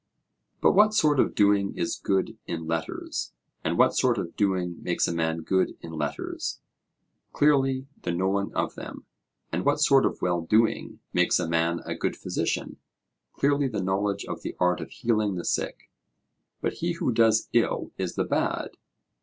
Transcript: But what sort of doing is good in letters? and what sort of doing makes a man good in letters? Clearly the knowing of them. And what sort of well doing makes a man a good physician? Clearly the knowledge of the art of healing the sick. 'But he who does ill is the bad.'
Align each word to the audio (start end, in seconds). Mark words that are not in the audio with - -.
But 0.61 0.71
what 0.71 0.95
sort 0.95 1.19
of 1.19 1.35
doing 1.35 1.77
is 1.77 2.01
good 2.03 2.35
in 2.47 2.65
letters? 2.65 3.33
and 3.63 3.77
what 3.77 3.95
sort 3.95 4.17
of 4.17 4.35
doing 4.35 4.81
makes 4.81 5.07
a 5.07 5.13
man 5.13 5.41
good 5.43 5.77
in 5.79 5.91
letters? 5.91 6.59
Clearly 7.33 7.85
the 8.01 8.11
knowing 8.11 8.51
of 8.55 8.73
them. 8.73 9.05
And 9.51 9.63
what 9.63 9.79
sort 9.79 10.07
of 10.07 10.19
well 10.19 10.41
doing 10.41 11.01
makes 11.13 11.39
a 11.39 11.47
man 11.47 11.81
a 11.85 11.93
good 11.93 12.15
physician? 12.15 12.77
Clearly 13.33 13.67
the 13.67 13.83
knowledge 13.83 14.25
of 14.25 14.41
the 14.41 14.55
art 14.59 14.81
of 14.81 14.89
healing 14.89 15.35
the 15.35 15.45
sick. 15.45 15.91
'But 16.63 16.73
he 16.73 16.93
who 16.93 17.11
does 17.11 17.47
ill 17.53 17.91
is 17.99 18.15
the 18.15 18.25
bad.' 18.25 18.77